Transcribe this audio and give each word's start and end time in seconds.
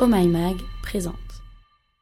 Oh 0.00 0.08
My 0.08 0.26
Mag 0.26 0.56
présente. 0.82 1.23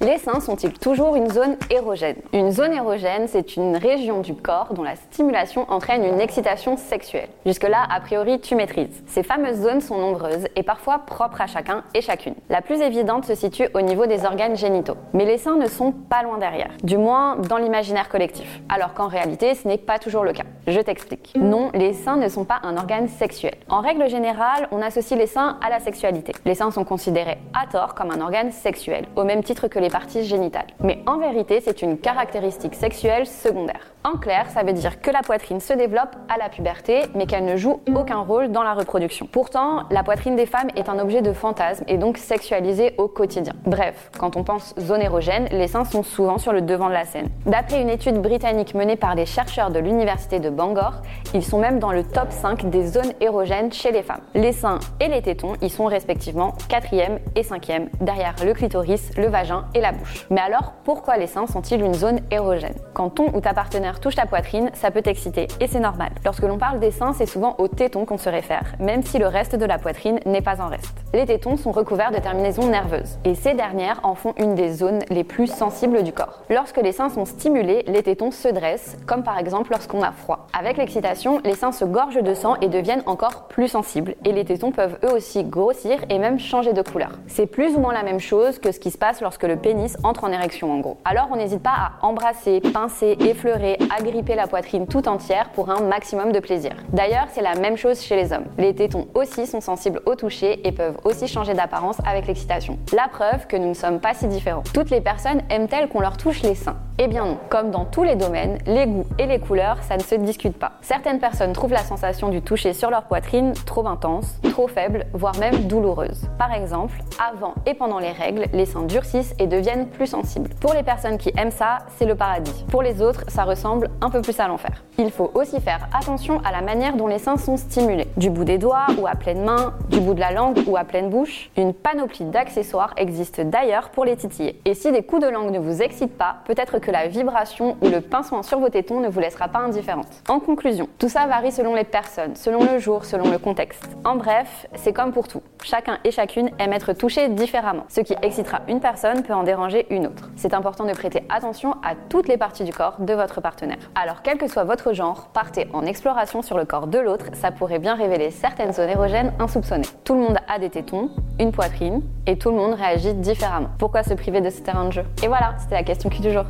Les 0.00 0.18
seins 0.18 0.38
sont-ils 0.38 0.72
toujours 0.74 1.16
une 1.16 1.28
zone 1.28 1.56
érogène? 1.70 2.14
Une 2.32 2.52
zone 2.52 2.72
érogène, 2.72 3.26
c'est 3.26 3.56
une 3.56 3.76
région 3.76 4.20
du 4.20 4.32
corps 4.32 4.72
dont 4.72 4.84
la 4.84 4.94
stimulation 4.94 5.68
entraîne 5.68 6.04
une 6.04 6.20
excitation 6.20 6.76
sexuelle. 6.76 7.28
Jusque-là, 7.44 7.84
a 7.90 7.98
priori, 7.98 8.40
tu 8.40 8.54
maîtrises. 8.54 9.02
Ces 9.08 9.24
fameuses 9.24 9.56
zones 9.56 9.80
sont 9.80 9.98
nombreuses 9.98 10.46
et 10.54 10.62
parfois 10.62 11.00
propres 11.00 11.40
à 11.40 11.48
chacun 11.48 11.82
et 11.94 12.00
chacune. 12.00 12.36
La 12.48 12.62
plus 12.62 12.80
évidente 12.80 13.24
se 13.24 13.34
situe 13.34 13.68
au 13.74 13.80
niveau 13.80 14.06
des 14.06 14.24
organes 14.24 14.56
génitaux. 14.56 14.96
Mais 15.14 15.24
les 15.24 15.36
seins 15.36 15.56
ne 15.56 15.66
sont 15.66 15.90
pas 15.90 16.22
loin 16.22 16.38
derrière, 16.38 16.70
du 16.84 16.96
moins 16.96 17.34
dans 17.34 17.56
l'imaginaire 17.56 18.08
collectif. 18.08 18.60
Alors 18.68 18.94
qu'en 18.94 19.08
réalité, 19.08 19.56
ce 19.56 19.66
n'est 19.66 19.78
pas 19.78 19.98
toujours 19.98 20.22
le 20.22 20.32
cas. 20.32 20.44
Je 20.68 20.78
t'explique. 20.78 21.32
Non, 21.34 21.72
les 21.74 21.92
seins 21.92 22.18
ne 22.18 22.28
sont 22.28 22.44
pas 22.44 22.60
un 22.62 22.76
organe 22.76 23.08
sexuel. 23.08 23.56
En 23.68 23.80
règle 23.80 24.08
générale, 24.08 24.68
on 24.70 24.80
associe 24.80 25.18
les 25.18 25.26
seins 25.26 25.58
à 25.60 25.70
la 25.70 25.80
sexualité. 25.80 26.34
Les 26.44 26.54
seins 26.54 26.70
sont 26.70 26.84
considérés 26.84 27.38
à 27.52 27.66
tort 27.66 27.96
comme 27.96 28.12
un 28.12 28.20
organe 28.20 28.52
sexuel, 28.52 29.06
au 29.16 29.24
même 29.24 29.42
titre 29.42 29.66
que 29.66 29.80
les 29.80 29.87
parties 29.90 30.24
génitales. 30.24 30.66
Mais 30.80 31.00
en 31.06 31.18
vérité, 31.18 31.60
c'est 31.64 31.82
une 31.82 31.98
caractéristique 31.98 32.74
sexuelle 32.74 33.26
secondaire. 33.26 33.92
En 34.04 34.16
clair, 34.16 34.46
ça 34.48 34.62
veut 34.62 34.72
dire 34.72 35.00
que 35.00 35.10
la 35.10 35.20
poitrine 35.20 35.60
se 35.60 35.72
développe 35.72 36.16
à 36.28 36.38
la 36.38 36.48
puberté, 36.48 37.02
mais 37.14 37.26
qu'elle 37.26 37.44
ne 37.44 37.56
joue 37.56 37.80
aucun 37.94 38.20
rôle 38.20 38.50
dans 38.50 38.62
la 38.62 38.72
reproduction. 38.72 39.26
Pourtant, 39.30 39.82
la 39.90 40.02
poitrine 40.02 40.36
des 40.36 40.46
femmes 40.46 40.68
est 40.76 40.88
un 40.88 40.98
objet 40.98 41.20
de 41.20 41.32
fantasme 41.32 41.84
et 41.88 41.98
donc 41.98 42.16
sexualisé 42.16 42.94
au 42.96 43.08
quotidien. 43.08 43.52
Bref, 43.66 44.10
quand 44.18 44.36
on 44.36 44.44
pense 44.44 44.74
zone 44.78 45.02
érogène, 45.02 45.48
les 45.50 45.68
seins 45.68 45.84
sont 45.84 46.02
souvent 46.02 46.38
sur 46.38 46.52
le 46.52 46.62
devant 46.62 46.88
de 46.88 46.94
la 46.94 47.04
scène. 47.04 47.28
D'après 47.44 47.82
une 47.82 47.90
étude 47.90 48.22
britannique 48.22 48.74
menée 48.74 48.96
par 48.96 49.14
des 49.14 49.26
chercheurs 49.26 49.70
de 49.70 49.78
l'université 49.78 50.38
de 50.38 50.48
Bangor, 50.48 50.94
ils 51.34 51.44
sont 51.44 51.58
même 51.58 51.78
dans 51.78 51.92
le 51.92 52.04
top 52.04 52.30
5 52.30 52.70
des 52.70 52.86
zones 52.86 53.12
érogènes 53.20 53.72
chez 53.72 53.90
les 53.90 54.02
femmes. 54.02 54.22
Les 54.34 54.52
seins 54.52 54.78
et 55.00 55.08
les 55.08 55.22
tétons 55.22 55.54
y 55.60 55.68
sont 55.68 55.86
respectivement 55.86 56.54
4e 56.68 57.18
et 57.34 57.42
5e, 57.42 57.88
derrière 58.00 58.34
le 58.44 58.54
clitoris, 58.54 59.10
le 59.16 59.26
vagin 59.26 59.66
et 59.74 59.77
la 59.80 59.92
bouche. 59.92 60.26
Mais 60.30 60.40
alors, 60.40 60.72
pourquoi 60.84 61.16
les 61.16 61.26
seins 61.26 61.46
sont-ils 61.46 61.80
une 61.80 61.94
zone 61.94 62.20
érogène? 62.30 62.74
Quand 62.94 63.10
ton 63.10 63.26
ou 63.34 63.40
ta 63.40 63.54
partenaire 63.54 64.00
touche 64.00 64.16
ta 64.16 64.26
poitrine, 64.26 64.70
ça 64.74 64.90
peut 64.90 65.02
t'exciter, 65.02 65.48
et 65.60 65.66
c'est 65.66 65.80
normal. 65.80 66.10
Lorsque 66.24 66.42
l'on 66.42 66.58
parle 66.58 66.80
des 66.80 66.90
seins, 66.90 67.12
c'est 67.12 67.26
souvent 67.26 67.54
aux 67.58 67.68
tétons 67.68 68.04
qu'on 68.04 68.18
se 68.18 68.28
réfère, 68.28 68.74
même 68.78 69.02
si 69.02 69.18
le 69.18 69.26
reste 69.26 69.56
de 69.56 69.64
la 69.64 69.78
poitrine 69.78 70.20
n'est 70.26 70.42
pas 70.42 70.60
en 70.60 70.68
reste. 70.68 70.94
Les 71.12 71.26
tétons 71.26 71.56
sont 71.56 71.72
recouverts 71.72 72.10
de 72.10 72.18
terminaisons 72.18 72.68
nerveuses, 72.68 73.18
et 73.24 73.34
ces 73.34 73.54
dernières 73.54 74.00
en 74.02 74.14
font 74.14 74.34
une 74.36 74.54
des 74.54 74.72
zones 74.72 75.00
les 75.10 75.24
plus 75.24 75.46
sensibles 75.46 76.02
du 76.02 76.12
corps. 76.12 76.42
Lorsque 76.50 76.78
les 76.78 76.92
seins 76.92 77.08
sont 77.08 77.24
stimulés, 77.24 77.84
les 77.86 78.02
tétons 78.02 78.30
se 78.30 78.48
dressent, 78.48 78.96
comme 79.06 79.22
par 79.22 79.38
exemple 79.38 79.70
lorsqu'on 79.70 80.02
a 80.02 80.12
froid. 80.12 80.46
Avec 80.58 80.76
l'excitation, 80.76 81.40
les 81.44 81.54
seins 81.54 81.72
se 81.72 81.84
gorgent 81.84 82.22
de 82.22 82.34
sang 82.34 82.56
et 82.60 82.68
deviennent 82.68 83.02
encore 83.06 83.48
plus 83.48 83.68
sensibles, 83.68 84.14
et 84.24 84.32
les 84.32 84.44
tétons 84.44 84.72
peuvent 84.72 84.98
eux 85.04 85.12
aussi 85.12 85.44
grossir 85.44 85.98
et 86.10 86.18
même 86.18 86.38
changer 86.38 86.72
de 86.72 86.82
couleur. 86.82 87.10
C'est 87.26 87.46
plus 87.46 87.76
ou 87.76 87.80
moins 87.80 87.92
la 87.92 88.02
même 88.02 88.20
chose 88.20 88.58
que 88.58 88.72
ce 88.72 88.80
qui 88.80 88.90
se 88.90 88.98
passe 88.98 89.20
lorsque 89.20 89.44
le 89.44 89.56
entre 90.02 90.24
en 90.24 90.32
érection 90.32 90.72
en 90.72 90.78
gros. 90.78 90.98
Alors 91.04 91.28
on 91.32 91.36
n'hésite 91.36 91.62
pas 91.62 91.70
à 91.70 92.06
embrasser, 92.06 92.60
pincer, 92.60 93.16
effleurer, 93.20 93.78
agripper 93.96 94.34
la 94.34 94.46
poitrine 94.46 94.86
tout 94.86 95.08
entière 95.08 95.50
pour 95.50 95.70
un 95.70 95.80
maximum 95.80 96.32
de 96.32 96.40
plaisir. 96.40 96.72
D'ailleurs, 96.92 97.26
c'est 97.32 97.42
la 97.42 97.54
même 97.54 97.76
chose 97.76 98.00
chez 98.00 98.16
les 98.16 98.32
hommes. 98.32 98.44
Les 98.56 98.74
tétons 98.74 99.06
aussi 99.14 99.46
sont 99.46 99.60
sensibles 99.60 100.00
au 100.06 100.14
toucher 100.14 100.66
et 100.66 100.72
peuvent 100.72 100.98
aussi 101.04 101.28
changer 101.28 101.54
d'apparence 101.54 101.98
avec 102.06 102.26
l'excitation. 102.26 102.78
La 102.94 103.08
preuve 103.08 103.46
que 103.46 103.56
nous 103.56 103.68
ne 103.68 103.74
sommes 103.74 104.00
pas 104.00 104.14
si 104.14 104.26
différents. 104.26 104.62
Toutes 104.72 104.90
les 104.90 105.00
personnes 105.00 105.42
aiment-elles 105.50 105.88
qu'on 105.88 106.00
leur 106.00 106.16
touche 106.16 106.42
les 106.42 106.54
seins 106.54 106.76
Eh 106.98 107.06
bien 107.06 107.24
non. 107.24 107.38
Comme 107.48 107.70
dans 107.70 107.84
tous 107.84 108.02
les 108.02 108.16
domaines, 108.16 108.58
les 108.66 108.86
goûts 108.86 109.06
et 109.18 109.26
les 109.26 109.38
couleurs, 109.38 109.82
ça 109.82 109.96
ne 109.96 110.02
se 110.02 110.14
discute 110.14 110.56
pas. 110.58 110.72
Certaines 110.80 111.20
personnes 111.20 111.52
trouvent 111.52 111.72
la 111.72 111.82
sensation 111.82 112.28
du 112.28 112.42
toucher 112.42 112.72
sur 112.72 112.90
leur 112.90 113.04
poitrine 113.04 113.52
trop 113.66 113.86
intense, 113.86 114.38
trop 114.58 114.66
faible, 114.66 115.06
voire 115.12 115.38
même 115.38 115.68
douloureuse. 115.68 116.28
Par 116.36 116.52
exemple, 116.52 116.98
avant 117.24 117.54
et 117.64 117.74
pendant 117.74 118.00
les 118.00 118.10
règles, 118.10 118.46
les 118.52 118.66
seins 118.66 118.82
durcissent 118.82 119.32
et 119.38 119.46
deviennent 119.46 119.86
plus 119.86 120.08
sensibles. 120.08 120.50
Pour 120.60 120.74
les 120.74 120.82
personnes 120.82 121.16
qui 121.16 121.30
aiment 121.36 121.52
ça, 121.52 121.78
c'est 121.96 122.06
le 122.06 122.16
paradis. 122.16 122.64
Pour 122.68 122.82
les 122.82 123.00
autres, 123.00 123.22
ça 123.28 123.44
ressemble 123.44 123.88
un 124.00 124.10
peu 124.10 124.20
plus 124.20 124.40
à 124.40 124.48
l'enfer. 124.48 124.82
Il 124.98 125.12
faut 125.12 125.30
aussi 125.34 125.60
faire 125.60 125.88
attention 125.96 126.40
à 126.44 126.50
la 126.50 126.60
manière 126.60 126.96
dont 126.96 127.06
les 127.06 127.20
seins 127.20 127.36
sont 127.36 127.56
stimulés. 127.56 128.08
Du 128.16 128.30
bout 128.30 128.42
des 128.42 128.58
doigts 128.58 128.88
ou 129.00 129.06
à 129.06 129.14
pleine 129.14 129.44
main, 129.44 129.74
du 129.90 130.00
bout 130.00 130.14
de 130.14 130.18
la 130.18 130.32
langue 130.32 130.58
ou 130.66 130.76
à 130.76 130.82
pleine 130.82 131.08
bouche. 131.08 131.52
Une 131.56 131.72
panoplie 131.72 132.24
d'accessoires 132.24 132.94
existe 132.96 133.40
d'ailleurs 133.40 133.90
pour 133.90 134.04
les 134.04 134.16
titiller. 134.16 134.60
Et 134.64 134.74
si 134.74 134.90
des 134.90 135.04
coups 135.04 135.22
de 135.22 135.28
langue 135.28 135.52
ne 135.52 135.60
vous 135.60 135.82
excitent 135.82 136.18
pas, 136.18 136.38
peut-être 136.46 136.80
que 136.80 136.90
la 136.90 137.06
vibration 137.06 137.76
ou 137.80 137.86
le 137.86 138.00
pincement 138.00 138.42
sur 138.42 138.58
vos 138.58 138.70
tétons 138.70 138.98
ne 138.98 139.08
vous 139.08 139.20
laissera 139.20 139.46
pas 139.46 139.60
indifférente. 139.60 140.08
En 140.28 140.40
conclusion, 140.40 140.88
tout 140.98 141.08
ça 141.08 141.28
varie 141.28 141.52
selon 141.52 141.76
les 141.76 141.84
personnes, 141.84 142.34
selon 142.34 142.64
le 142.64 142.80
jour, 142.80 143.04
selon 143.04 143.30
le 143.30 143.38
contexte. 143.38 143.88
En 144.04 144.16
bref, 144.16 144.47
c'est 144.74 144.92
comme 144.92 145.12
pour 145.12 145.28
tout. 145.28 145.42
Chacun 145.62 145.98
et 146.04 146.10
chacune 146.10 146.50
aime 146.58 146.72
être 146.72 146.92
touché 146.92 147.28
différemment. 147.28 147.84
Ce 147.88 148.00
qui 148.00 148.14
excitera 148.22 148.60
une 148.68 148.80
personne 148.80 149.22
peut 149.22 149.34
en 149.34 149.42
déranger 149.42 149.86
une 149.90 150.06
autre. 150.06 150.30
C'est 150.36 150.54
important 150.54 150.84
de 150.84 150.92
prêter 150.92 151.24
attention 151.28 151.72
à 151.82 151.94
toutes 152.08 152.28
les 152.28 152.36
parties 152.36 152.64
du 152.64 152.72
corps 152.72 152.96
de 152.98 153.14
votre 153.14 153.40
partenaire. 153.40 153.90
Alors 153.94 154.22
quel 154.22 154.38
que 154.38 154.48
soit 154.48 154.64
votre 154.64 154.92
genre, 154.92 155.28
partez 155.32 155.68
en 155.72 155.84
exploration 155.84 156.42
sur 156.42 156.56
le 156.56 156.64
corps 156.64 156.86
de 156.86 156.98
l'autre, 156.98 157.26
ça 157.34 157.50
pourrait 157.50 157.78
bien 157.78 157.94
révéler 157.94 158.30
certaines 158.30 158.72
zones 158.72 158.88
érogènes 158.88 159.32
insoupçonnées. 159.38 159.88
Tout 160.04 160.14
le 160.14 160.20
monde 160.20 160.38
a 160.48 160.58
des 160.58 160.70
tétons, 160.70 161.10
une 161.38 161.52
poitrine, 161.52 162.02
et 162.26 162.38
tout 162.38 162.50
le 162.50 162.56
monde 162.56 162.74
réagit 162.74 163.14
différemment. 163.14 163.68
Pourquoi 163.78 164.02
se 164.02 164.14
priver 164.14 164.40
de 164.40 164.50
ce 164.50 164.60
terrain 164.60 164.84
de 164.86 164.92
jeu? 164.92 165.04
Et 165.22 165.28
voilà, 165.28 165.54
c'était 165.58 165.74
la 165.74 165.82
question 165.82 166.10
qui 166.10 166.20
du 166.20 166.30
jour. 166.30 166.44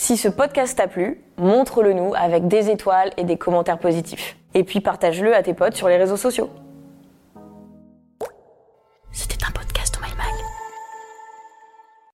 Si 0.00 0.16
ce 0.16 0.28
podcast 0.28 0.78
t'a 0.78 0.86
plu, 0.86 1.20
montre-le 1.38 1.92
nous 1.92 2.14
avec 2.14 2.46
des 2.46 2.70
étoiles 2.70 3.10
et 3.16 3.24
des 3.24 3.36
commentaires 3.36 3.80
positifs. 3.80 4.36
Et 4.54 4.62
puis 4.62 4.80
partage-le 4.80 5.34
à 5.34 5.42
tes 5.42 5.54
potes 5.54 5.74
sur 5.74 5.88
les 5.88 5.96
réseaux 5.96 6.16
sociaux. 6.16 6.50